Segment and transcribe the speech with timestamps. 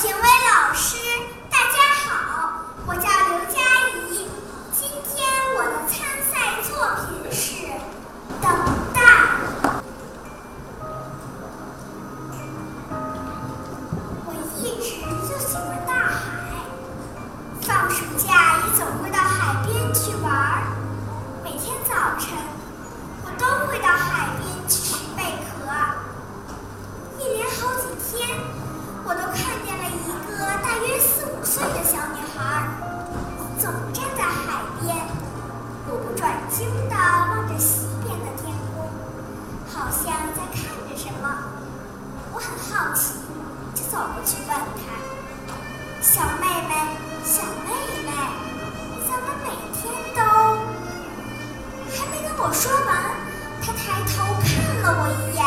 [0.00, 0.51] 品味了
[36.22, 38.86] 转睛地望着西边的天空，
[39.66, 41.26] 好像在看着什么。
[42.32, 43.14] 我很好奇，
[43.74, 44.94] 就走过去问她
[46.00, 46.74] ：“小妹妹，
[47.24, 47.74] 小妹
[48.06, 48.10] 妹，
[49.04, 49.82] 怎么每天
[50.14, 50.22] 都……”
[51.90, 53.18] 还没等我说完，
[53.60, 54.46] 他抬头看
[54.80, 55.42] 了我一眼，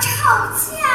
[0.00, 0.87] 吵架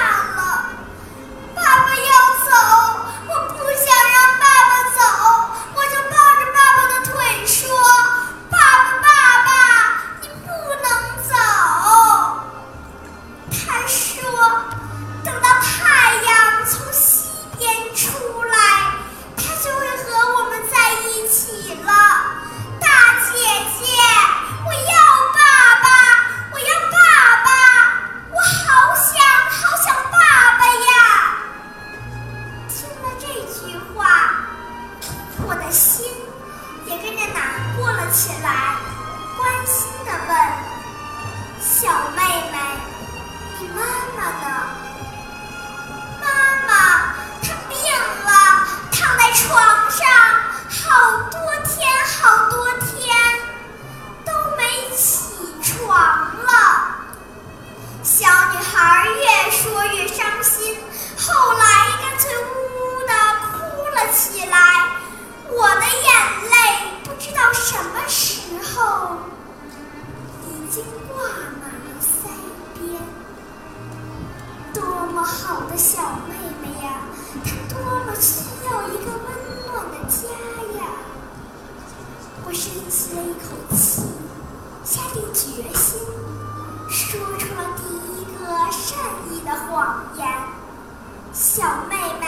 [75.65, 76.91] 我的小妹妹呀，
[77.45, 79.23] 她多么需要一个温
[79.65, 80.27] 暖的家
[80.77, 80.91] 呀！
[82.45, 84.01] 我深吸了一口气，
[84.83, 86.01] 下定决心。
[86.89, 88.99] 说出了第一个善
[89.31, 90.27] 意的谎言。
[91.31, 92.27] 小妹妹，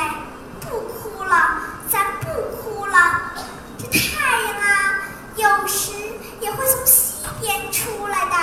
[0.62, 1.60] 不哭了，
[1.90, 3.34] 咱不哭了。
[3.78, 5.02] 这太阳啊，
[5.36, 5.92] 有时
[6.40, 8.36] 也会从西边出来的。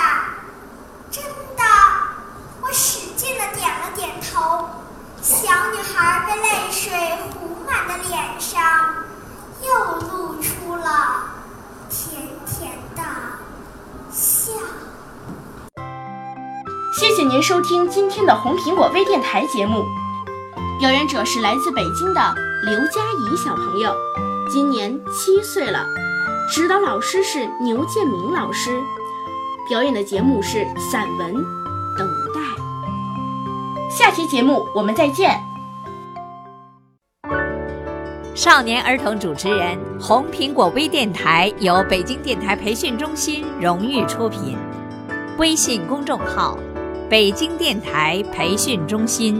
[1.09, 1.23] 真
[5.53, 6.91] 小女孩被泪水
[7.29, 8.59] 糊满的脸上，
[9.61, 9.69] 又
[10.07, 11.25] 露出了
[11.91, 13.03] 甜甜的
[14.09, 14.51] 笑。
[16.99, 19.85] 谢谢您收听今天的红苹果微电台节目。
[20.79, 22.35] 表演者是来自北京的
[22.65, 23.93] 刘佳怡小朋友，
[24.51, 25.85] 今年七岁了。
[26.51, 28.81] 指导老师是牛建明老师。
[29.69, 31.35] 表演的节目是散文
[33.95, 35.39] 《》。下期节目我们再见。
[38.33, 44.57] 少年儿童主持人，红苹果微电台由北京电台培训中心荣誉出品，
[45.37, 46.57] 微信公众号：
[47.07, 49.39] 北京电台培训中心。